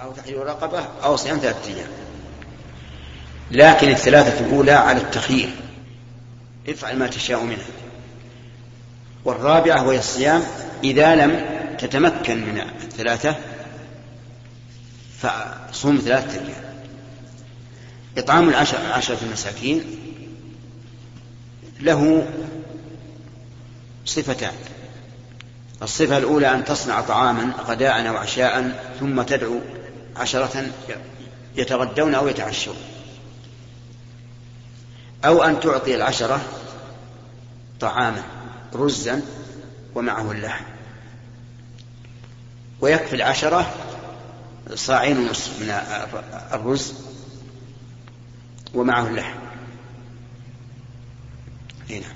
[0.00, 1.88] أو تحرير رقبة أو صيام ثلاثة أيام.
[3.50, 5.50] لكن الثلاثة الأولى على التخيير.
[6.68, 7.66] افعل ما تشاء منها.
[9.24, 10.42] والرابعة وهي الصيام.
[10.84, 11.44] إذا لم
[11.78, 13.36] تتمكن من الثلاثة
[15.18, 16.64] فصوم ثلاثة أيام.
[18.18, 19.84] إطعام العشر عشرة المساكين
[21.80, 22.28] له
[24.06, 24.54] صفتان.
[25.82, 29.60] الصفة الأولى أن تصنع طعاما غداء أو عشاء ثم تدعو
[30.18, 30.70] عشرة
[31.56, 32.76] يتغدون أو يتعشون.
[35.24, 36.40] أو أن تعطي العشرة
[37.80, 38.22] طعاما
[38.74, 39.22] رزا
[39.94, 40.64] ومعه اللحم.
[42.80, 43.74] ويكفي العشرة
[44.74, 45.70] صاعين ونصف من
[46.52, 46.94] الرز
[48.74, 49.38] ومعه اللحم.
[51.90, 52.06] هنا.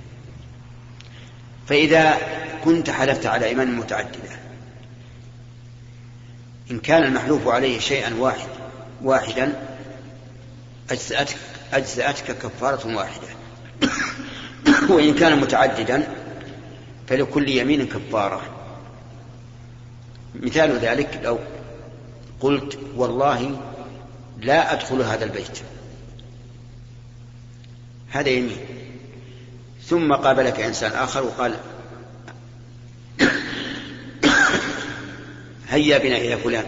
[1.69, 2.19] فإذا
[2.65, 4.40] كنت حلفت على إيمان متعددة
[6.71, 8.49] إن كان المحلوف عليه شيئا واحد
[9.03, 9.53] واحدا
[10.91, 11.37] أجزأتك,
[11.73, 13.29] أجزأتك كفارة واحدة.
[14.95, 16.09] وإن كان متعددا
[17.09, 18.43] فلكل يمين كفارة.
[20.35, 21.39] مثال ذلك لو
[22.41, 23.61] قلت والله
[24.41, 25.61] لا أدخل هذا البيت.
[28.11, 28.59] هذا يمين.
[29.87, 31.55] ثم قابلك إنسان آخر وقال
[35.71, 36.65] هيا بنا إلى فلان.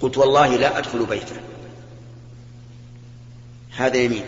[0.00, 1.36] قلت والله لا أدخل بيته.
[3.76, 4.24] هذا يمين.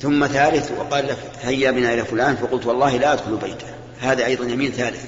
[0.00, 3.66] ثم ثالث وقال لك هيا بنا إلى فلان فقلت والله لا أدخل بيته.
[4.00, 5.04] هذا أيضا يمين ثالث.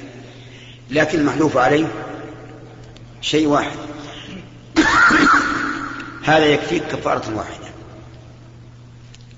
[0.90, 1.86] لكن المحلوف عليه
[3.20, 3.76] شيء واحد.
[6.30, 7.64] هذا يكفيك كفارة واحدة.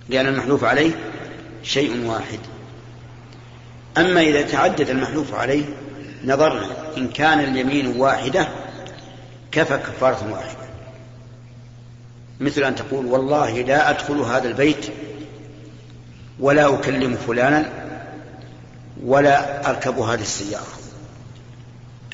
[0.09, 0.93] لأن المحلوف عليه
[1.63, 2.39] شيء واحد.
[3.99, 5.65] أما إذا تعدد المحلوف عليه
[6.27, 8.49] نظرنا إن كان اليمين واحدة
[9.53, 10.67] كفى كفارة واحدة؟
[12.41, 14.87] مثل أن تقول والله لا أدخل هذا البيت
[16.41, 17.71] ولا أكلم فلانا
[19.05, 20.67] ولا أركب هذه السيارة.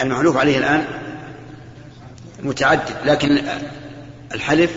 [0.00, 0.84] المحلوف عليه الآن
[2.42, 3.42] متعدد لكن
[4.34, 4.70] الحلف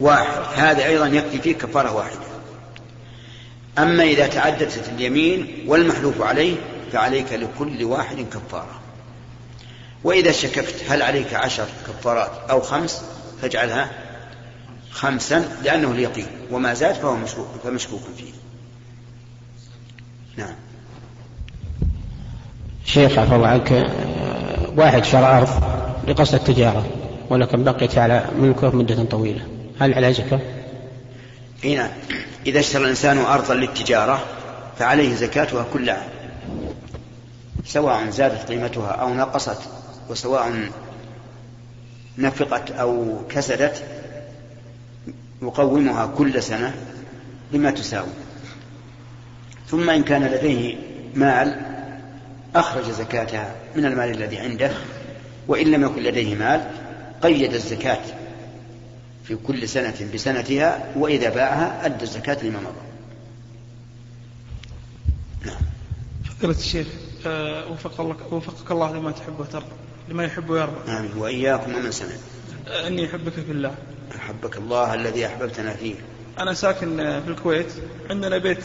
[0.00, 0.42] واحد.
[0.54, 2.20] هذا أيضا يكفي فيه كفارة واحدة.
[3.78, 6.56] أما إذا تعددت اليمين والمحلوف عليه
[6.92, 8.80] فعليك لكل واحد كفارة.
[10.04, 13.02] وإذا شككت هل عليك عشر كفارات أو خمس؟
[13.42, 13.90] فاجعلها
[14.90, 16.26] خمسا لأنه اليقين.
[16.50, 18.32] وما زاد فهو مشكوك فمشكوك فيه.
[20.36, 20.54] نعم.
[22.84, 23.90] شيخ الله عنك.
[24.76, 25.48] واحد شرى أرض
[26.08, 26.86] لقصد التجارة
[27.30, 29.40] ولكن بقيت على ملكه مدة طويلة.
[29.80, 30.40] هل على زكاة؟
[31.64, 31.90] اي نعم.
[32.46, 34.20] إذا اشترى الإنسان أرضا للتجارة
[34.78, 36.17] فعليه زكاتها كل عام.
[37.64, 39.58] سواء زادت قيمتها أو نقصت
[40.10, 40.70] وسواء
[42.18, 43.84] نفقت أو كسدت
[45.42, 46.74] يقومها كل سنة
[47.52, 48.08] بما تساوي.
[49.68, 50.76] ثم إن كان لديه
[51.14, 51.60] مال
[52.54, 54.70] أخرج زكاتها من المال الذي عنده
[55.48, 56.70] وإن لم يكن لديه مال
[57.22, 58.00] قيد الزكاة
[59.24, 62.88] في كل سنة بسنتها وإذا باعها أدى الزكاة لما مضى.
[65.46, 65.60] نعم.
[66.24, 66.86] فضيلة الشيخ
[67.70, 69.72] وفق الله وفقك الله لما تحب وترضى.
[70.08, 70.92] لما يحب ويرضى.
[70.92, 71.16] آمين.
[71.16, 72.08] وإياكم ومن سمع
[72.68, 73.74] أه إني أحبك في الله.
[74.16, 75.94] أحبك الله الذي أحببتنا فيه.
[76.38, 77.72] أنا ساكن في الكويت.
[78.10, 78.64] عندنا بيت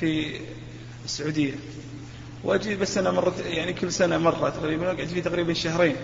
[0.00, 0.40] في
[1.04, 1.52] السعودية.
[2.44, 5.96] وأجي بس أنا مرة يعني كل سنة مرة تقريبا أقعد فيه تقريبا شهرين.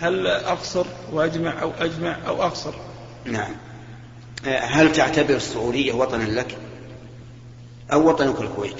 [0.00, 2.74] هل أقصر وأجمع أو أجمع أو أقصر؟
[3.24, 3.52] نعم.
[4.46, 6.56] هل تعتبر السعودية وطنا لك؟
[7.92, 8.76] أو وطنك الكويت؟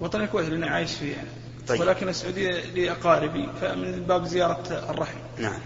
[0.00, 1.28] وطن الكويت لأني عايش فيه يعني.
[1.68, 1.80] طيب.
[1.80, 5.18] ولكن السعودية لي أقاربي فمن باب زيارة الرحم.
[5.38, 5.60] نعم.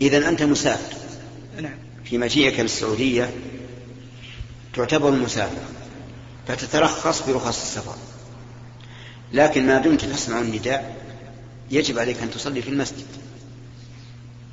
[0.00, 0.96] إذا أنت مسافر.
[1.60, 1.78] نعم.
[2.04, 3.30] في مجيئك للسعودية
[4.74, 5.62] تعتبر مسافر.
[6.48, 7.96] فتترخص برخص السفر.
[9.32, 10.96] لكن ما دمت تسمع النداء
[11.70, 13.06] يجب عليك أن تصلي في المسجد.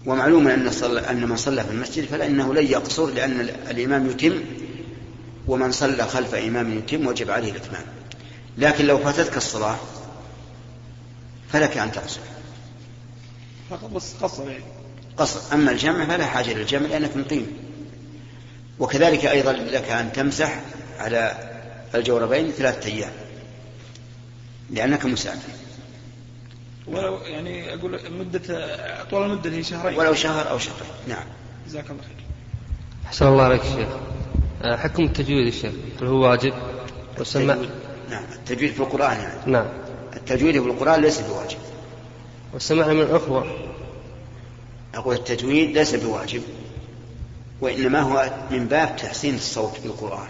[0.06, 4.42] ومعلوم أن, صلى أن من صلى في المسجد فلأنه لن يقصر لأن الإمام يتم
[5.48, 7.99] ومن صلى خلف إمام يتم وجب عليه الإتمام.
[8.60, 9.76] لكن لو فاتتك الصلاة
[11.50, 12.20] فلك أن تقصر.
[13.70, 14.64] فقط بس قصر يعني.
[15.18, 15.54] قصر.
[15.54, 17.48] أما الجمع فلا حاجة للجمع لأنك مقيم
[18.80, 20.62] وكذلك أيضا لك أن تمسح
[21.00, 21.50] على
[21.96, 23.12] الجوربين ثلاثة أيام.
[24.70, 25.52] لأنك مسافر.
[26.88, 28.40] ولو يعني أقول مدة
[29.12, 30.00] طول المدة هي شهرين.
[30.00, 31.26] ولو شهر أو شهرين نعم.
[31.68, 32.26] جزاك الله خير.
[33.06, 33.90] أحسن الله عليك شيخ.
[34.64, 36.54] حكم التجويد الشيخ هل هو واجب؟
[37.18, 37.58] والسماع
[38.10, 39.52] نعم التجويد في القرآن يعني.
[39.52, 39.68] نعم.
[40.16, 41.58] التجويد في القرآن ليس بواجب.
[42.54, 43.70] والسماع من الأخوة.
[44.96, 46.42] أقول التجويد ليس بواجب
[47.62, 50.30] وإنما هو من باب تحسين الصوت بالقرآن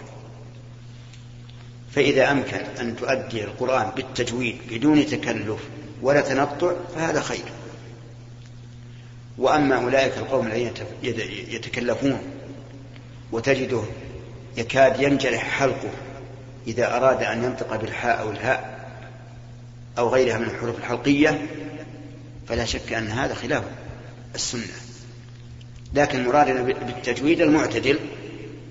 [1.92, 5.60] فإذا أمكن أن تؤدي القرآن بالتجويد بدون تكلف
[6.02, 7.46] ولا تنطع فهذا خير.
[9.38, 10.72] وأما أولئك القوم الذين
[11.50, 12.20] يتكلفون
[13.32, 13.82] وتجده
[14.58, 15.92] يكاد ينجرح حلقه
[16.69, 18.80] إذا أراد أن ينطق بالحاء أو الهاء
[19.98, 21.48] أو غيرها من الحروف الحلقية
[22.48, 23.63] فلا شك أن هذا خلاف
[24.36, 24.74] السنة.
[25.94, 28.00] لكن مرادنا بالتجويد المعتدل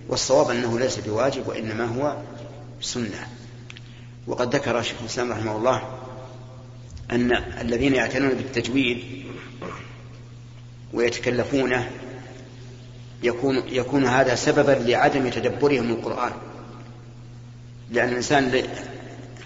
[0.08, 2.16] والصواب أنه ليس بواجب وإنما هو
[2.80, 3.26] سنة.
[4.26, 5.98] وقد ذكر شيخ الإسلام رحمه الله
[7.10, 8.98] أن الذين يعتنون بالتجويد
[10.92, 11.90] ويتكلفونه
[13.22, 16.32] يكون يكون هذا سببا لعدم تدبرهم القرآن.
[17.90, 18.62] لأن الإنسان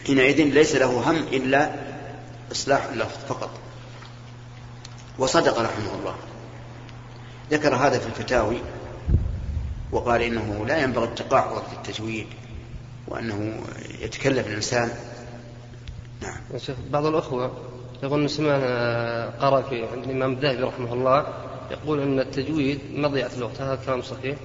[0.07, 1.71] حينئذ ليس له هم إلا
[2.53, 3.51] إصلاح اللفظ فقط.
[5.19, 6.15] وصدق رحمه الله.
[7.51, 8.59] ذكر هذا في الفتاوي
[9.93, 12.27] وقال إنه لا ينبغي التقاعد في التجويد
[13.09, 13.63] وأنه
[14.01, 14.91] يتكلف الإنسان.
[16.23, 16.41] نعم.
[16.91, 17.53] بعض الأخوة
[18.03, 21.27] يقول سمعنا قرأ في عند الإمام الذهبي رحمه الله
[21.71, 23.61] يقول أن التجويد مضيعة الوقت.
[23.61, 24.37] هذا كلام صحيح؟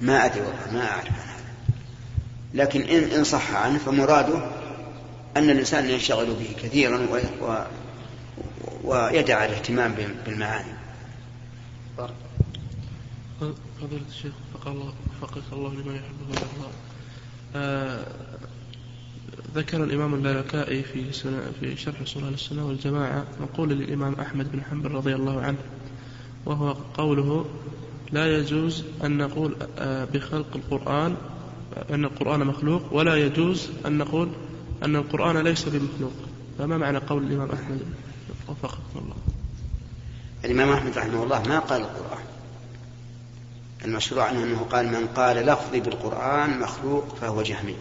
[0.00, 1.43] ما أدري والله ما أعرف.
[2.54, 4.38] لكن إن إن صح عنه فمراده
[5.36, 7.18] أن الإنسان ينشغل به كثيرا و...
[7.44, 7.64] و...
[8.84, 9.94] ويدع الاهتمام
[10.26, 10.72] بالمعاني.
[13.80, 14.92] فضيلة الشيخ وفق الله
[15.22, 16.70] وفقك الله لما يحبه ويرضاه.
[17.56, 18.06] آه
[19.54, 24.90] ذكر الإمام اللالكائي في سنة في شرح صلاة السنة والجماعة مقول للإمام أحمد بن حنبل
[24.90, 25.58] رضي الله عنه
[26.46, 27.46] وهو قوله
[28.12, 31.16] لا يجوز أن نقول آه، بخلق القرآن
[31.90, 34.28] أن القرآن مخلوق ولا يجوز أن نقول
[34.82, 36.12] أن القرآن ليس بمخلوق.
[36.58, 37.80] فما معنى قول الإمام أحمد؟
[38.48, 39.16] وفقكم الله.
[40.44, 42.24] الإمام أحمد رحمه الله ما قال القرآن.
[43.84, 47.76] المشروع أنه قال من قال لفظي بالقرآن مخلوق فهو جهمي.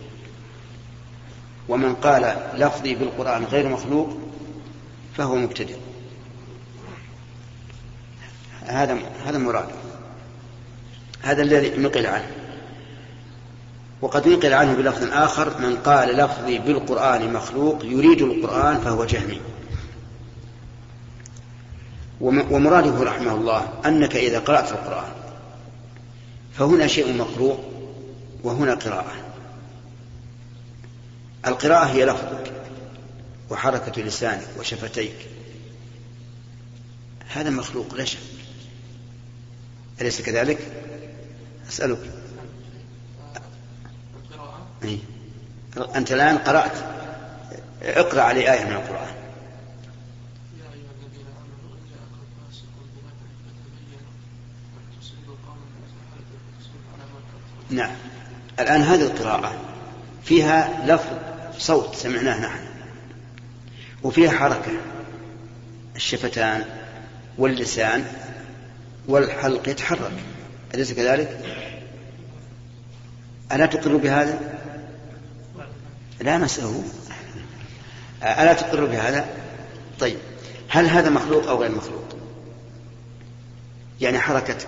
[1.70, 4.18] ومن قال لفظي بالقرآن غير مخلوق
[5.18, 5.78] فهو مبتدئ.
[8.62, 9.70] هذا هذا مراد.
[11.22, 12.43] هذا الذي نقل عنه.
[14.04, 19.42] وقد نقل عنه بلفظ آخر من قال لفظي بالقرآن مخلوق يريد القرآن فهو جهمي.
[22.22, 25.12] ومراده رحمه الله أنك إذا قرأت القرآن
[26.54, 27.60] فهنا شيء مقروء
[28.44, 29.14] وهنا قراءة.
[31.48, 32.52] القراءة هي لفظك
[33.50, 35.28] وحركة لسانك وشفتيك.
[37.30, 38.20] هذا مخلوق لا شك.
[40.02, 40.60] أليس كذلك؟
[41.70, 42.23] أسألك.
[44.84, 45.00] أي.
[45.96, 46.72] أنت الآن قرأت
[47.84, 49.14] اقرأ علي آية من القرآن
[57.70, 57.92] نعم
[58.60, 59.54] الآن هذه القراءة
[60.24, 61.18] فيها لفظ
[61.58, 62.64] صوت سمعناه نحن
[64.04, 64.72] وفيها حركة
[65.96, 66.66] الشفتان
[67.38, 68.06] واللسان
[69.08, 70.12] والحلق يتحرك
[70.76, 71.40] أليس كذلك؟
[73.52, 74.40] ألا تقر بهذا؟
[76.24, 76.84] لا نسأله
[78.24, 79.38] ألا تقر بهذا؟
[80.00, 80.18] طيب
[80.70, 82.04] هل هذا مخلوق أو غير مخلوق؟
[84.02, 84.68] يعني حركتك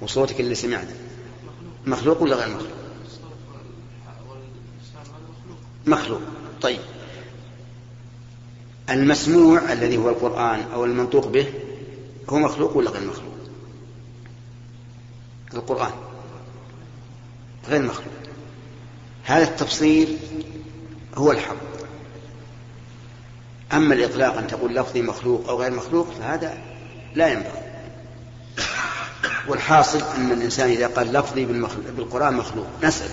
[0.00, 0.94] وصوتك اللي سمعته
[1.86, 2.72] مخلوق ولا غير مخلوق؟
[5.86, 6.20] مخلوق
[6.62, 6.80] طيب
[8.90, 11.46] المسموع الذي هو القرآن أو المنطوق به
[12.30, 13.34] هو مخلوق ولا غير مخلوق؟
[15.54, 15.92] القرآن
[17.68, 18.14] غير مخلوق
[19.24, 20.18] هذا التفصيل
[21.16, 21.56] هو الحق.
[23.72, 26.58] أما الإطلاق أن تقول لفظي مخلوق أو غير مخلوق فهذا
[27.14, 27.62] لا ينبغي.
[29.48, 31.44] والحاصل أن الإنسان إذا قال لفظي
[31.96, 32.66] بالقرآن مخلوق.
[32.82, 33.10] نسأل.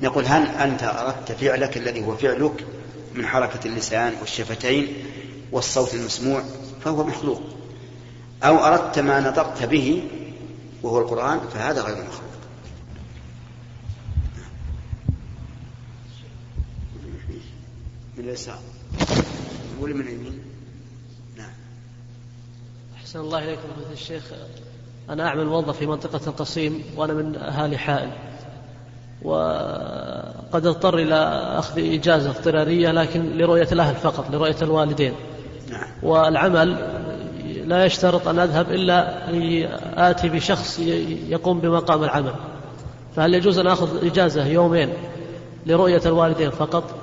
[0.00, 2.66] نقول هل أنت أردت فعلك الذي هو فعلك
[3.14, 5.04] من حركة اللسان والشفتين
[5.52, 6.42] والصوت المسموع
[6.84, 7.42] فهو مخلوق.
[8.42, 10.08] أو أردت ما نطقت به
[10.82, 12.29] وهو القرآن فهذا غير مخلوق.
[18.20, 18.58] من اليسار
[19.80, 20.38] ولا من اليمين
[21.36, 21.50] نعم.
[22.96, 24.22] أحسن الله إليكم فضيلة الشيخ.
[25.10, 28.10] أنا أعمل موظف في منطقة القصيم وأنا من أهالي حائل.
[29.22, 31.14] وقد اضطر إلى
[31.58, 35.12] أخذ إجازة اضطرارية لكن لرؤية الأهل فقط لرؤية الوالدين.
[35.70, 35.88] نعم.
[36.02, 36.76] والعمل
[37.64, 40.78] لا يشترط أن أذهب إلا أن آتي بشخص
[41.28, 42.34] يقوم بمقام العمل.
[43.16, 44.92] فهل يجوز أن أخذ إجازة يومين
[45.66, 46.99] لرؤية الوالدين فقط؟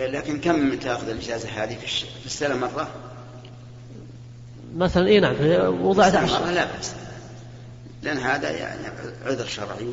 [0.00, 1.76] لكن كم تأخذ الإجازة هذه
[2.20, 2.88] في السنة مرة؟
[4.76, 5.34] مثلا إي نعم
[5.84, 6.46] وضعت عشر.
[6.50, 6.94] لا بأس.
[8.02, 8.86] لأن هذا يعني
[9.24, 9.86] عذر شرعي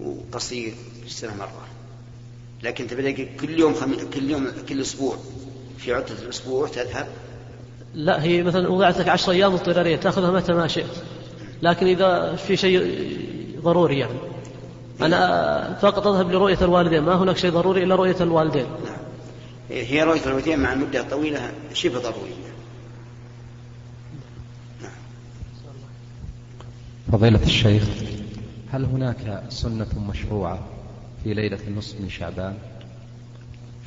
[0.00, 1.66] وقصير في السنة مرة.
[2.62, 3.94] لكن تبدأ كل يوم خم...
[4.14, 5.16] كل يوم كل أسبوع.
[5.78, 7.06] في عطلة الأسبوع تذهب؟
[7.94, 10.90] لا هي مثلا وضعت لك عشر أيام اضطرارية تأخذها متى ما شئت.
[11.62, 13.10] لكن إذا في شيء
[13.60, 14.33] ضروري يعني.
[15.00, 18.66] أنا فقط أذهب لرؤية الوالدين ما هناك شيء ضروري إلا رؤية الوالدين.
[18.84, 18.96] نعم.
[19.70, 22.34] هي رؤية الوالدين مع المدة الطويلة شبه ضرورية.
[24.82, 24.90] نعم.
[27.12, 27.88] فضيلة الشيخ
[28.72, 30.58] هل هناك سنة مشروعة
[31.24, 32.54] في ليلة النصف من شعبان؟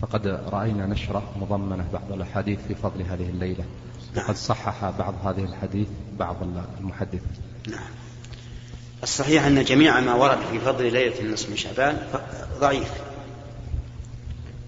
[0.02, 3.66] فقد رأينا نشرة مضمنة بعض الأحاديث في فضل هذه الليلة.
[4.18, 5.88] وقد صحح بعض هذه الحديث
[6.20, 6.36] بعض
[6.80, 7.22] المحدثين.
[7.70, 8.07] نعم.
[9.04, 12.08] الصحيح أن جميع ما ورد في فضل ليلة النصف من شعبان
[12.60, 12.92] ضعيف.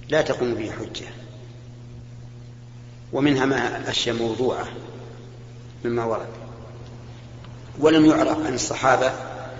[0.09, 1.07] لا تقوم به حجة.
[3.13, 4.67] ومنها ما أشياء موضوعة
[5.86, 6.27] مما ورد.
[7.79, 9.12] ولم يعرف عن الصحابة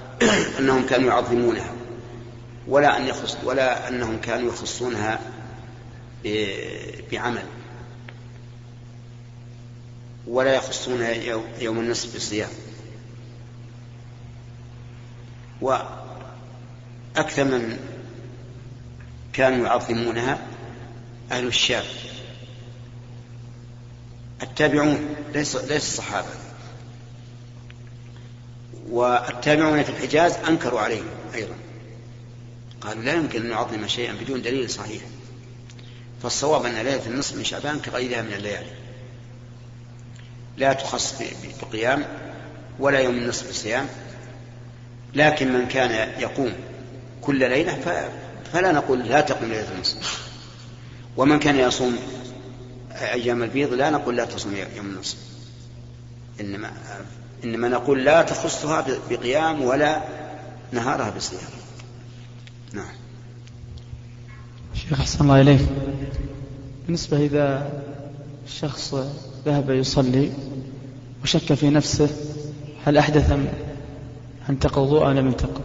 [0.60, 1.74] أنهم كانوا يعظمونها.
[2.68, 5.20] ولا أن يخص ولا أنهم كانوا يخصونها
[7.12, 7.44] بعمل.
[10.28, 11.02] ولا يخصون
[11.60, 12.50] يوم النصف بالصيام.
[15.62, 17.80] وأكثر من
[19.34, 20.39] كانوا يعظمونها
[21.32, 21.84] أهل الشام.
[24.44, 26.28] التابعون ليس ليس الصحابة.
[28.89, 31.56] والتابعون في الحجاز أنكروا عليهم أيضا.
[32.82, 35.01] قالوا لا يمكن أن نعظم شيئا بدون دليل صحيح.
[36.24, 38.72] فالصواب أن ليلة النصف من شعبان كغيرها من الليالي.
[40.58, 41.22] لا تخص
[41.62, 42.06] بقيام
[42.80, 43.88] ولا يوم النصف بصيام.
[45.16, 46.51] لكن من كان يقوم
[47.22, 47.78] كل ليلة
[48.54, 50.30] فلا نقول لا تقوم ليلة النصف.
[51.18, 51.96] ومن كان يصوم
[52.92, 55.18] أيام البيض لا نقول لا تصوم يوم النصف.
[56.42, 56.72] إنما
[57.44, 60.01] إنما نقول لا تخصها بقيام ولا
[60.72, 61.50] نهارها بصيام.
[62.74, 62.94] نعم.
[64.74, 65.62] شيخ أحسن الله إليك.
[66.86, 67.72] بالنسبة إذا
[68.48, 68.96] الشخص
[69.46, 70.32] ذهب يصلي
[71.24, 72.10] وشك في نفسه
[72.86, 73.32] هل أحدث
[74.50, 75.62] أم انتقض وضوء أم لم ينتقض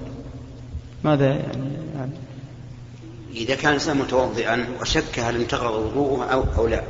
[1.05, 2.13] ماذا يعني, يعني
[3.33, 6.83] إذا كان الإنسان متوضئا وشك هل انتقض وضوءه أو, أو لا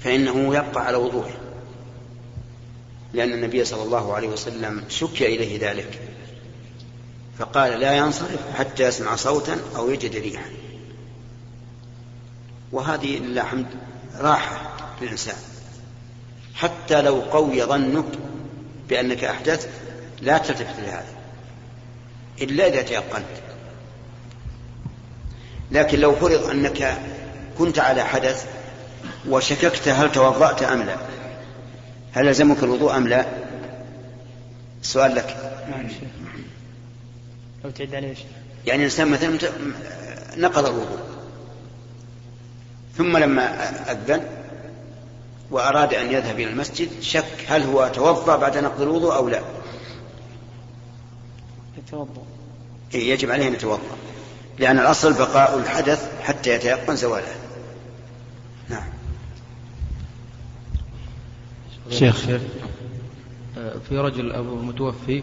[0.00, 1.30] فإنه يبقى على وضوءه.
[3.12, 6.00] لأن النبي صلى الله عليه وسلم شكي إليه ذلك
[7.38, 10.50] فقال لا ينصرف حتى يسمع صوتا أو يجد ريحا.
[12.72, 13.66] وهذه لله حمد
[14.18, 15.36] راحة للإنسان.
[16.54, 18.04] حتى لو قوي ظنك
[18.88, 19.68] بأنك أحدثت
[20.22, 21.14] لا تلتفت لهذا.
[22.42, 23.24] إلا إذا تيقنت.
[25.70, 26.98] لكن لو فرض أنك
[27.58, 28.46] كنت على حدث
[29.28, 30.96] وشككت هل توضأت أم لا
[32.12, 33.26] هل لزمك الوضوء أم لا؟
[34.82, 35.36] السؤال لك.
[35.70, 35.88] نعم
[37.64, 38.14] لو تعد عليه
[38.66, 39.38] يعني الإنسان مثلا
[40.36, 40.98] نقض الوضوء
[42.96, 44.20] ثم لما أذن
[45.50, 49.40] وأراد أن يذهب إلى المسجد شك هل هو توضأ بعد نقض الوضوء أو لا.
[51.88, 52.22] يتوضأ.
[52.94, 53.96] إيه يجب عليه أن يتوضأ.
[54.58, 57.34] لأن الأصل بقاء الحدث حتى يتيقن زواله.
[58.68, 58.88] نعم.
[61.90, 62.26] شيخ.
[63.88, 65.22] في رجل أبو متوفي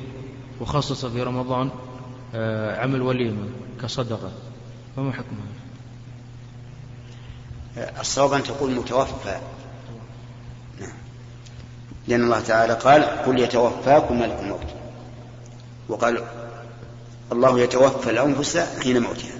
[0.61, 1.69] وخصص في رمضان
[2.35, 3.49] آه، عمل وليمة
[3.81, 4.31] كصدقة.
[4.95, 5.45] فما حكمها
[7.99, 9.39] الصواب أن تقول متوفى.
[10.81, 10.93] نعم.
[12.07, 14.67] لأن الله تعالى قال قل يتوفاكم ملك الموت.
[15.89, 16.23] وقال
[17.31, 19.31] الله يتوفى الأنفس حين موتها.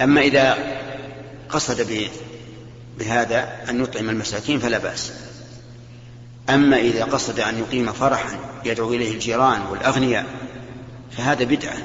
[0.00, 0.58] أما إذا
[1.48, 2.08] قصد
[2.98, 5.12] بهذا أن يطعم المساكين فلا بأس.
[6.50, 10.26] أما إذا قصد أن يقيم فرحا يدعو إليه الجيران والأغنياء
[11.16, 11.76] فهذا بدعة.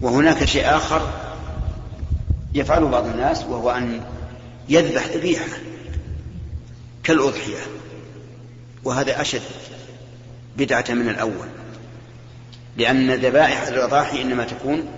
[0.00, 1.10] وهناك شيء آخر
[2.54, 4.00] يفعله بعض الناس وهو أن
[4.68, 5.46] يذبح ذبيحة
[7.02, 7.60] كالأضحية.
[8.84, 9.42] وهذا أشد
[10.56, 11.48] بدعة من الأول.
[12.76, 14.88] لأن ذبائح الأضاحي إنما تكون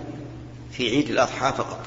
[0.71, 1.79] في عيد الأضحى فقط.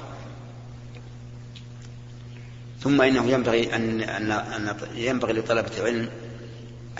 [2.82, 6.08] ثم إنه ينبغي أن, أن, أن ينبغي لطلبة العلم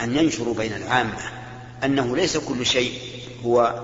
[0.02, 1.18] أن ينشروا بين العامة
[1.84, 2.92] أنه ليس كل شيء
[3.44, 3.82] هو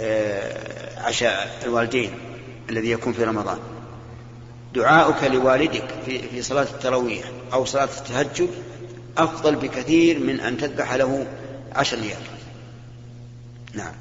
[0.00, 2.10] آه، عشاء الوالدين
[2.70, 3.58] الذي يكون في رمضان.
[4.74, 8.50] دعاؤك لوالدك في, في صلاة التراويح أو صلاة التهجد
[9.18, 11.26] أفضل بكثير من أن تذبح له
[11.72, 12.18] عشر ريال
[13.74, 13.92] نعم.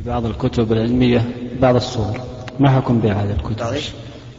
[0.00, 2.20] في بعض الكتب العلمية بعض الصور.
[2.58, 3.80] ما حكم بهذه الكتب؟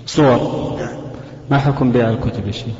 [0.06, 0.80] صور.
[0.80, 1.02] نعم.
[1.50, 2.76] ما حكم بيع الكتب يا شيخ؟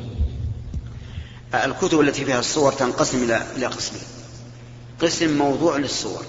[1.54, 4.02] الكتب التي فيها الصور تنقسم إلى إلى قسمين.
[5.00, 6.24] قسم موضوع للصور.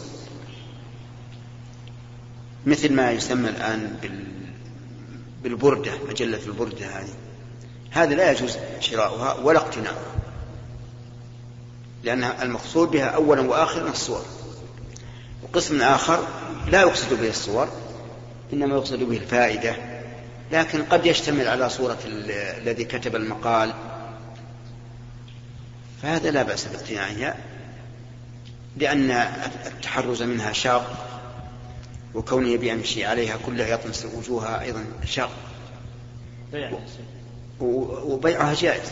[2.65, 4.24] مثل ما يسمى الآن بال
[5.43, 7.13] بالبردة مجلة البردة هذه.
[7.91, 10.15] هذا لا يجوز شراؤها ولا اقتناؤها.
[12.03, 14.25] لأن المقصود بها أولا وآخرا الصور.
[15.53, 16.27] وقسم آخر
[16.72, 17.69] لا يقصد به الصور
[18.53, 19.75] إنما يقصد به الفائدة
[20.51, 23.74] لكن قد يشتمل على صورة الذي كتب المقال.
[26.01, 27.36] فهذا لا بأس باقتنائها
[28.77, 29.12] لأن
[29.65, 31.10] التحرز منها شاق
[32.15, 35.31] وكونه يبي يمشي عليها كلها يطمس وجوهها أيضا شاق.
[37.62, 38.91] وبيعها جائز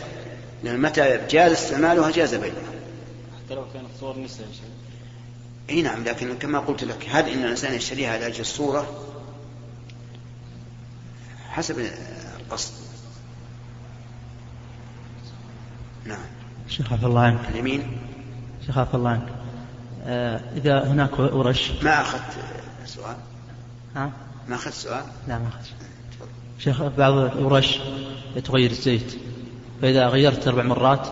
[0.64, 2.72] لأن متى جاز استعمالها جاز بيعها.
[3.36, 4.46] حتى لو كانت صور نساء
[5.70, 8.86] إي نعم لكن كما قلت لك هل إن الإنسان يشتريها لاجل الصورة
[11.50, 11.86] حسب
[12.40, 12.72] القصد.
[16.04, 16.18] نعم.
[16.68, 17.40] شيخ عفى الله عنك.
[17.48, 17.98] اليمين.
[18.66, 19.28] شيخ عفى الله عنك.
[20.04, 21.70] آه إذا هناك ورش.
[21.82, 22.44] ما أخذت
[22.84, 23.16] سؤال؟
[23.96, 24.10] ها؟
[24.48, 25.72] ما أخذت سؤال؟ لا ما أخذت.
[26.58, 27.78] شيخ بعض الورش
[28.44, 29.18] تغير الزيت.
[29.82, 31.08] فإذا غيرت أربع مرات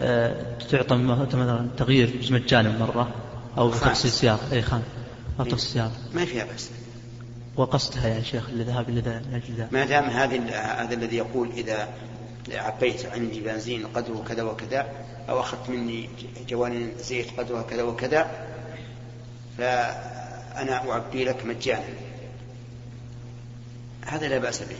[0.00, 3.14] آه تعطى مثلا تغيير مجانا مرة.
[3.58, 3.82] أو خامس.
[3.82, 4.82] تغسيل سيارة أي خان
[5.40, 6.70] أو تغسيل سيارة ما فيها بأس
[7.56, 10.50] وقصدها يا شيخ الذهاب إلى أجل ذا ما دام هذا
[10.82, 11.88] هذا الذي يقول إذا
[12.52, 14.88] عبيت عندي بنزين قدره كذا وكذا
[15.28, 16.08] أو أخذت مني
[16.48, 18.30] جوانين زيت قدرها كذا وكذا
[19.58, 21.84] فأنا أعبي لك مجانا.
[24.06, 24.76] هذا لا بأس به.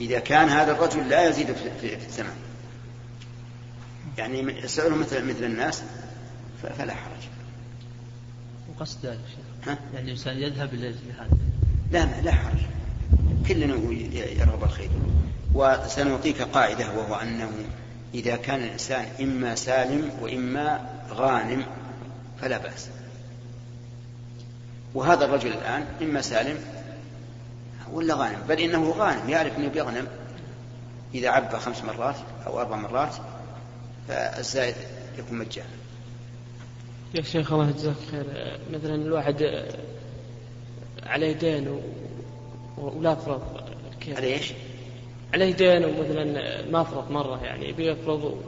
[0.00, 2.36] إذا كان هذا الرجل لا يزيد في, الثمن
[4.18, 5.82] يعني سعره مثل مثل الناس
[6.62, 7.37] فلا حرج.
[8.84, 9.68] شيخ.
[9.68, 11.38] ها؟ يعني الإنسان يذهب أجل هذا
[11.92, 12.58] لا لا لا حرج.
[13.48, 13.74] كلنا
[14.14, 14.90] يرغب الخير.
[15.54, 17.50] وسنعطيك قاعدة وهو أنه
[18.14, 21.64] إذا كان الإنسان إما سالم وإما غانم
[22.40, 22.88] فلا بأس.
[24.94, 26.58] وهذا الرجل الآن إما سالم
[27.92, 30.06] ولا غانم؟ بل إنه غانم يعرف أنه بيغنم.
[31.14, 33.14] إذا عبى خمس مرات أو أربع مرات
[34.08, 34.74] فالزائد
[35.18, 35.68] يكون مجانا.
[37.14, 38.24] يا شيخ الله يجزاك خير.
[38.72, 39.64] مثلا الواحد
[41.02, 41.80] عليه دين و...
[42.78, 43.42] ولا فرض
[44.00, 44.52] كيف؟ على إيش؟
[45.34, 48.40] عليه دين ومثلا ما فرض مرة يعني بيفرض و...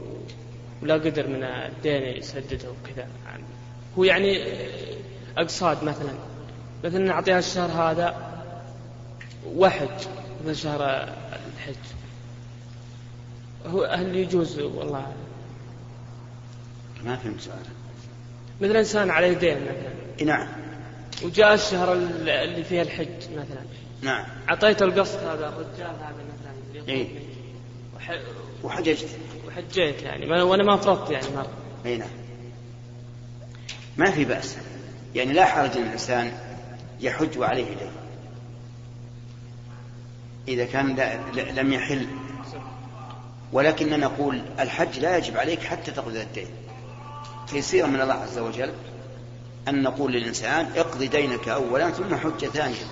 [0.83, 3.09] ولا قدر من الدين يسدده وكذا.
[3.27, 3.45] يعني
[3.99, 4.43] هو يعني
[5.39, 6.13] أقساط مثلا.
[6.85, 8.31] مثلا نعطيها الشهر هذا
[9.57, 10.07] وحج
[10.41, 10.83] مثلا شهر
[11.57, 11.75] الحج.
[13.67, 15.13] هو هل يجوز؟ والله
[17.05, 17.80] ما فهمت سؤالك.
[18.61, 20.27] مثلا إنسان عليه دين مثلا.
[20.27, 20.49] نعم.
[21.25, 23.63] وجاء الشهر اللي فيه الحج مثلا.
[24.03, 24.25] نعم.
[24.49, 26.89] أعطيته القسط هذا الرجال هذا مثلا.
[26.89, 27.09] إيه.
[27.97, 28.21] وح-
[28.63, 29.09] وحججت
[29.49, 30.27] وحجيت يعني.
[30.27, 31.51] ما- وأنا ما فرضت يعني مرة.
[31.87, 32.09] إي نعم.
[33.97, 34.57] ما في بأس.
[35.15, 36.33] يعني لا حرج إن الإنسان
[37.01, 37.91] يحج وعليه دين.
[40.49, 40.97] إذا كان
[41.55, 42.07] لم يحل.
[43.53, 46.47] ولكننا نقول الحج لا يجب عليك حتى تقضي الدين.
[47.51, 48.73] تيسيرا من الله عز وجل
[49.69, 52.87] أن نقول للإنسان اقضي دينك اولا ثم حج ثانيا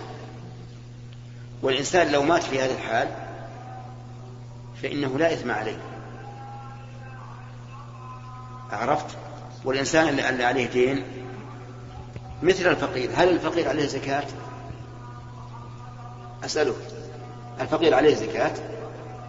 [1.63, 3.09] والإنسان لو مات في هذه الحال
[4.83, 5.79] فإنه لا إثم عليه.
[8.73, 9.17] عرفت؟
[9.65, 11.05] والإنسان اللي عليه دين
[12.43, 13.11] مثل الفقير.
[13.17, 14.25] هل الفقير عليه زكاة؟
[16.45, 16.75] أسألك
[17.61, 18.53] الفقير عليه زكاة؟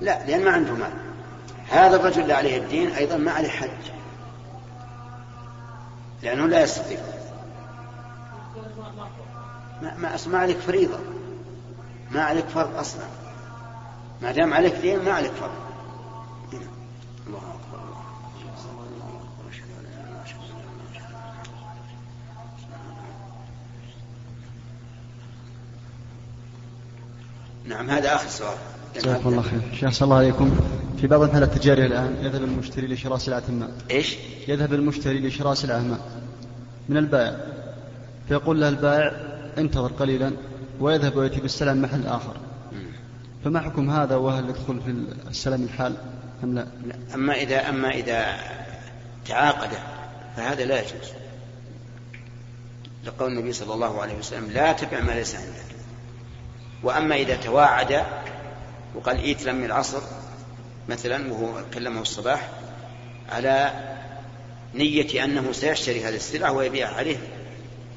[0.01, 0.93] لا لأن ما عنده مال.
[1.69, 3.98] هذا الرجل اللي عليه الدين أيضا ما عليه حج.
[6.23, 6.99] لأنه لا يستطيع.
[9.82, 10.99] ما, ما, ما عليك فريضة.
[12.12, 13.05] ما عليك فرض أصلا.
[14.21, 15.51] ما دام عليك دين ما عليك فرض.
[17.27, 17.79] الله أكبر.
[27.65, 28.58] نعم هذا آخر سؤال.
[28.95, 29.62] جزاكم الله خير.
[29.80, 30.60] شيخ صلى الله عليكم.
[31.02, 35.80] في بعض المحلات التجارية الآن يذهب المشتري لشراء سلعة ما إيش؟ يذهب المشتري لشراء سلعة
[35.80, 35.97] ما
[36.89, 37.38] من البائع.
[38.28, 39.12] فيقول له البائع
[39.58, 40.32] انتظر قليلا
[40.80, 42.38] ويذهب ويأتي بالسلع من محل آخر.
[43.43, 45.93] فما حكم هذا؟ وهل يدخل في السلام الحال
[46.43, 46.95] أم لا؟ لا.
[47.15, 48.25] أما إذا أما إذا
[49.28, 49.69] تعاقد
[50.38, 51.10] فهذا لا يجوز.
[53.06, 55.69] لقول النبي صلى الله عليه وسلم لا تبع ما ليس عندك.
[56.84, 58.04] وأما إذا تواعد
[58.95, 60.02] وقال إيت لم العصر
[60.89, 62.49] مثلا وهو كلمه الصباح
[63.30, 63.73] على
[64.73, 67.17] نية أنه سيشتري هذه السلعة ويبيع عليه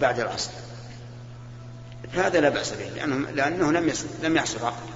[0.01, 0.51] بعد العصر.
[2.13, 4.93] فهذا لا بأس به لأنه, لأنه لم لم يحصل عقد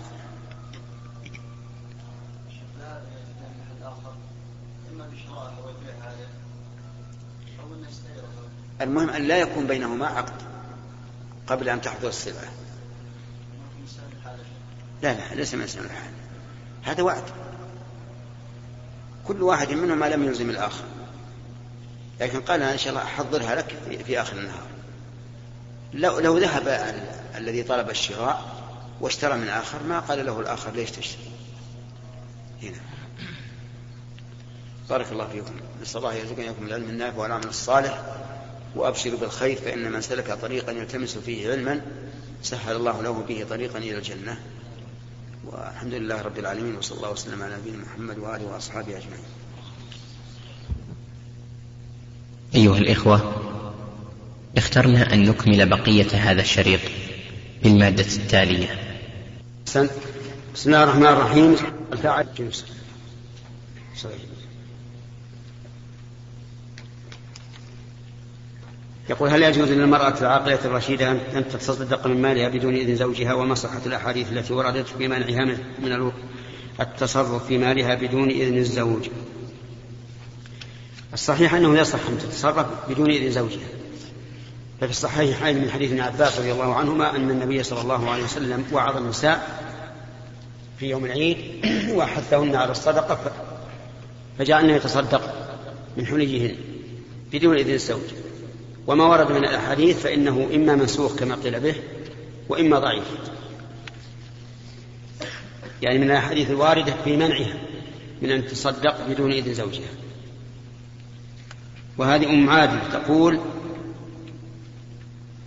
[8.80, 10.42] المهم أن لا يكون بينهما عقد
[11.46, 12.48] قبل أن تحضر السلعة.
[15.02, 16.10] لا لا ليس من اسم الحال.
[16.82, 17.22] هذا وعد.
[19.24, 20.84] كل واحد منهما لم يلزم الآخر.
[22.20, 24.66] لكن قال أنا إن شاء الله أحضرها لك في, آخر النهار.
[25.92, 26.94] لو, لو ذهب
[27.36, 28.56] الذي طلب الشراء
[29.00, 31.30] واشترى من آخر ما قال له الآخر ليش تشتري؟
[32.62, 32.80] هنا.
[34.88, 35.54] بارك الله فيكم.
[35.82, 38.02] نسأل الله يرزقنا إياكم العلم النافع والعمل الصالح
[38.76, 41.80] وأبشروا بالخير فإن من سلك طريقا يلتمس فيه علما
[42.42, 44.40] سهل الله له به طريقا إلى الجنة.
[45.46, 49.24] والحمد لله رب العالمين وصلى الله وسلم على نبينا محمد وآله وأصحابه أجمعين.
[52.54, 53.42] أيها الإخوة
[54.56, 56.80] اخترنا أن نكمل بقية هذا الشريط
[57.62, 59.00] بالمادة التالية.
[59.66, 59.88] بسم
[60.66, 61.56] الله الرحمن الرحيم.
[61.92, 62.64] الفاعل جنس.
[63.96, 64.16] صحيح.
[69.10, 73.80] يقول هل يجوز للمرأة العاقلة الرشيدة أن تتصدق من مالها بدون إذن زوجها وما صحة
[73.86, 75.44] الأحاديث التي وردت بمنعها
[75.78, 76.12] من
[76.80, 79.08] التصرف في مالها بدون إذن الزوج؟
[81.12, 83.68] الصحيح أنه يصح أن تتصرف بدون إذن زوجها.
[84.80, 88.64] ففي الصحيحين من حديث ابن عباس رضي الله عنهما أن النبي صلى الله عليه وسلم
[88.72, 89.62] وعظ النساء
[90.78, 91.38] في يوم العيد
[91.96, 93.32] وحثهن على الصدقة
[94.38, 95.34] فجعلنا يتصدق
[95.96, 96.56] من حليهن
[97.32, 98.25] بدون إذن الزوج.
[98.86, 101.74] وما ورد من الأحاديث فإنه إما منسوخ كما قيل به
[102.48, 103.04] وإما ضعيف.
[105.82, 107.54] يعني من الأحاديث الواردة في منعها
[108.22, 109.88] من أن تصدق بدون إذن زوجها.
[111.98, 113.38] وهذه أم عادل تقول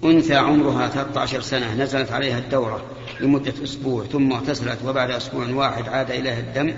[0.03, 2.81] أنثى عمرها 13 سنة نزلت عليها الدورة
[3.19, 6.73] لمدة أسبوع ثم اغتسلت وبعد أسبوع واحد عاد إليها الدم.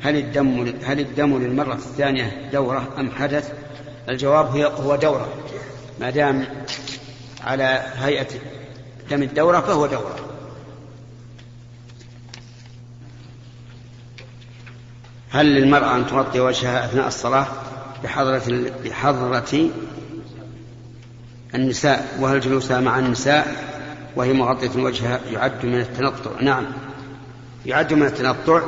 [0.00, 3.52] هل الدم هل الدم للمرة الثانية دورة أم حدث؟
[4.08, 5.28] الجواب هو دورة.
[6.00, 6.46] ما دام
[7.44, 8.28] على هيئة
[9.10, 10.16] دم الدورة فهو دورة.
[15.30, 17.46] هل للمرأة أن تغطي وجهها أثناء الصلاة
[18.04, 19.70] بحضرة بحضرة
[21.54, 23.66] النساء؟ وهل جلوسها مع النساء
[24.16, 26.66] وهي مغطية وجهها يعد من التنطع؟ نعم.
[27.66, 28.62] يعد من التنطع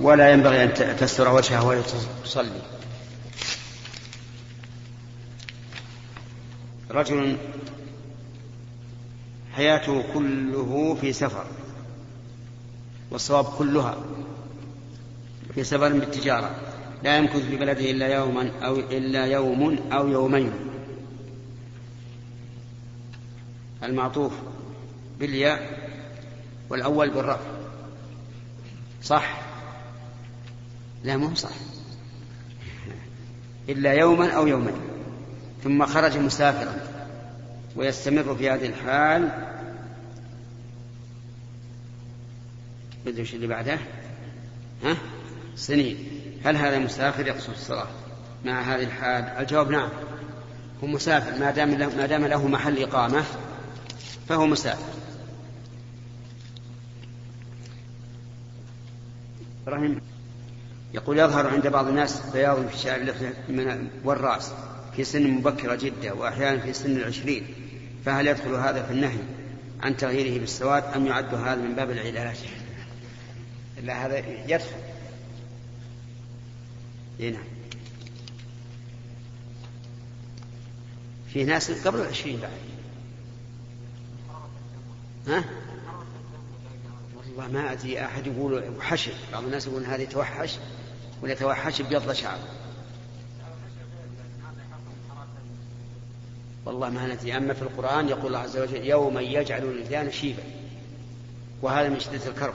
[0.00, 1.80] ولا ينبغي أن تستر وجهها وهي
[2.24, 2.60] تصلي.
[6.90, 7.36] رجل
[9.52, 11.46] حياته كله في سفر
[13.10, 13.96] والصواب كلها
[15.54, 16.54] في سفر بالتجارة.
[17.02, 20.52] لا يمكث في بلده إلا يوما أو إلا يوم أو يومين.
[23.82, 24.32] المعطوف
[25.18, 25.88] بالياء
[26.70, 27.50] والأول بالرفع.
[29.02, 29.42] صح؟
[31.04, 31.56] لا مو صح.
[33.68, 34.95] إلا يوما أو يومين.
[35.66, 36.74] ثم خرج مسافرا
[37.76, 39.30] ويستمر في هذه الحال.
[43.06, 43.78] بدش اللي بعده؟
[44.84, 44.96] ها؟
[45.56, 45.96] سنين.
[46.44, 47.86] هل هذا مسافر يقصد الصلاة
[48.44, 49.88] مع هذه الحال؟ الجواب نعم.
[50.82, 51.38] هو مسافر.
[51.38, 53.24] ما دام له, ما دام له محل إقامة
[54.28, 54.92] فهو مسافر.
[59.66, 60.00] إبراهيم
[60.94, 64.52] يقول يظهر عند بعض الناس بياض في شعر اللحية والرأس.
[64.96, 67.46] في سن مبكرة جدا وأحيانا في سن العشرين
[68.04, 69.18] فهل يدخل هذا في النهي
[69.82, 72.36] عن تغييره بالسواد أم يعد هذا من باب العلاج؟
[73.78, 74.76] إلا هذا يدخل.
[77.20, 77.44] نعم.
[81.32, 82.50] في ناس قبل العشرين بعد.
[85.28, 85.44] ها؟
[87.16, 90.58] والله ما أدري أحد يقول وحش بعض الناس يقول هذه توحش
[91.22, 92.38] ولا توحش بيض شعر.
[96.66, 97.36] والله ما ندري.
[97.36, 100.42] أما في القرآن يقول الله عز وجل يوما يجعل الولدان شيبا
[101.62, 102.54] وهذا من شدة الكرب.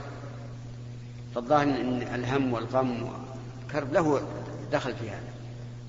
[1.34, 4.22] فالظاهر أن الهم والغم والكرب له
[4.72, 5.32] دخل في هذا.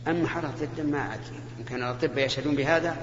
[0.08, 1.40] أما حرارة الدم ما أدري.
[1.60, 2.98] إن كان الأطباء يشهدون بهذا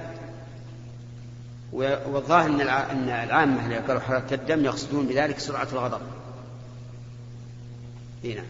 [1.73, 2.49] والظاهر
[2.91, 6.01] أن العامة اللي قالوا حرارة الدم يقصدون بذلك سرعة الغضب.
[8.23, 8.43] هنا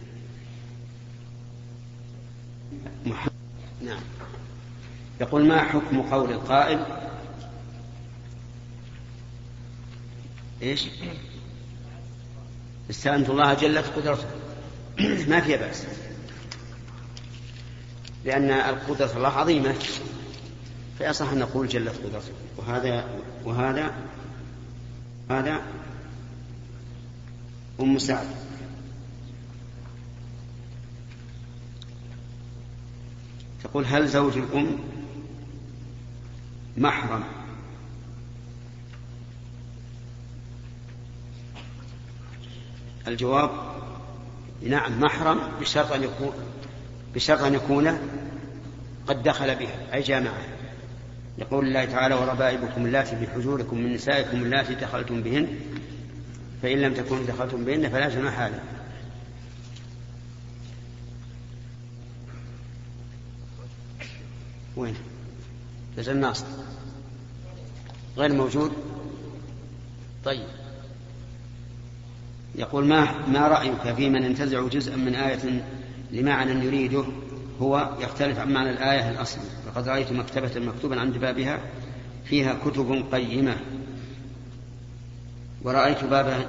[3.06, 3.32] محمد
[3.82, 4.00] نعم.
[5.22, 6.86] يقول ما حكم قول القائل؟
[10.62, 10.86] إيش؟
[12.90, 14.26] استأنت الله جلت قدرته.
[15.30, 15.86] ما فيها بأس.
[18.24, 19.74] لأن القدرة الله عظيمة.
[20.98, 22.32] فيصح أن نقول جلت قدرته.
[22.56, 23.04] وهذا
[23.44, 23.94] وهذا
[25.30, 25.62] هذا
[27.80, 28.26] أم سعد.
[33.64, 34.91] تقول هل زوج الأم
[36.76, 37.24] محرم.
[43.08, 43.50] الجواب
[44.62, 46.32] نعم محرم بشرط أن يكون
[47.14, 47.98] بشرط أن يكون
[49.06, 50.42] قد دخل بها أي جامعة.
[51.38, 55.48] يقول الله تعالى وربائبكم اللاتي في حجوركم من نسائكم اللاتي دخلتم بهن
[56.62, 58.66] فإن لم تكونوا دخلتم بهن فلا جناح عليكم.
[64.76, 65.11] وين؟
[65.98, 66.46] جزء الناصر
[68.16, 68.72] غير موجود؟
[70.24, 70.46] طيب.
[72.54, 75.64] يقول ما ما رأيك في من ينتزع جزءا من آية
[76.12, 77.04] لمعنى يريده
[77.60, 81.60] هو يختلف عن معنى الآية الأصلي فقد رأيت مكتبة مكتوبا عند بابها
[82.24, 83.56] فيها كتب قيمة.
[85.62, 86.46] ورأيت باب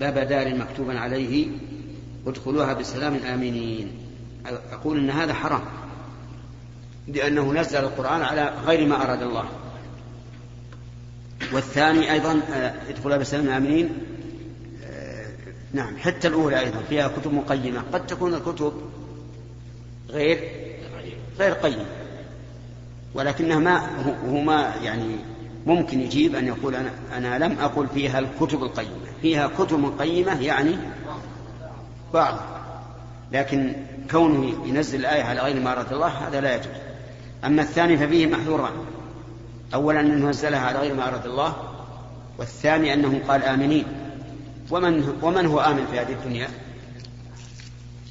[0.00, 1.46] باب دار مكتوبا عليه
[2.26, 3.92] ادخلوها بسلام آمنين
[4.72, 5.62] أقول إن هذا حرام.
[7.08, 9.44] لأنه نزل القرآن على غير ما أراد الله.
[11.52, 13.90] والثاني أيضا آه، ادخلوها بسلام آمنين.
[14.84, 15.26] آه،
[15.72, 18.72] نعم حتى الأولى أيضا فيها كتب مقيمة قد تكون الكتب
[20.10, 20.50] غير
[21.38, 21.86] غير قيمة
[23.14, 25.16] ولكنها ما هو ما يعني
[25.66, 29.04] ممكن يجيب أن يقول أنا, أنا لم أقل فيها الكتب القيمة.
[29.22, 30.76] فيها كتب قيمة يعني
[32.14, 32.38] بعض
[33.32, 33.72] لكن
[34.10, 36.66] كونه ينزل الآية على غير ما أراد الله هذا لا يجوز.
[37.44, 38.72] أما الثاني ففيه محذوران.
[39.74, 41.56] أولا أنه نزلها على غير ما أراد الله
[42.38, 43.84] والثاني أنه قال آمنين.
[44.70, 46.48] ومن, ومن هو آمن في هذه الدنيا؟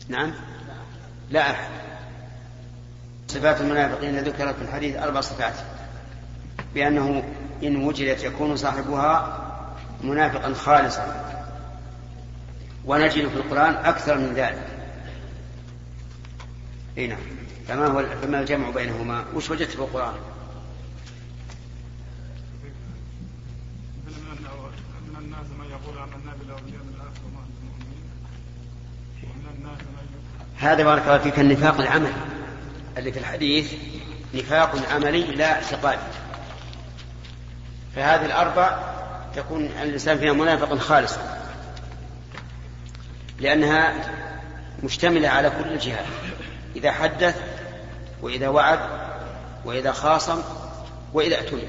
[0.10, 0.32] نعم.
[1.30, 1.68] لا أحد.
[3.28, 5.54] صفات المنافقين ذكرت في الحديث أربع صفات.
[6.76, 7.24] بأنه
[7.64, 9.40] إن وجدت يكون صاحبها
[10.04, 11.24] منافقا خالصا.
[12.86, 14.83] ونجد في القرآن أكثر من ذلك.
[16.98, 17.20] إي نعم.
[17.68, 20.14] فما هو فما الجمع بينهما؟ وش وجدت في القرآن؟
[30.58, 32.14] هذا بارك الله فيك النفاق العملي.
[32.98, 33.74] اللي في الحديث
[34.34, 36.02] نفاق عملي لا اعتقادي
[37.96, 38.94] فهذه الأربع
[39.36, 41.38] تكون الإنسان فيها منافق خالصا
[43.40, 43.94] لأنها
[44.84, 46.06] مشتملة على كل الجهات
[46.84, 47.42] إذا حدث
[48.22, 48.80] وإذا وعد
[49.66, 50.42] وإذا خاصم
[51.14, 51.68] وإذا اؤتمن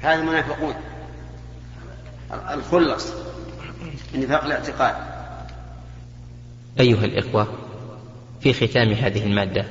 [0.00, 0.74] هذا المنافقون.
[2.50, 3.12] الخلص.
[4.14, 4.94] النفاق الاعتقاد.
[6.80, 7.48] أيها الإخوة
[8.40, 9.64] في ختام هذه المادة